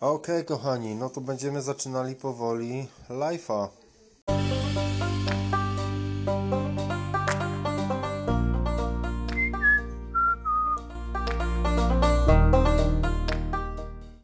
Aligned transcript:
Okej, 0.00 0.44
kochani, 0.44 0.94
no 0.94 1.10
to 1.10 1.20
będziemy 1.20 1.62
zaczynali 1.62 2.14
powoli 2.14 2.86
live'a. 3.10 3.68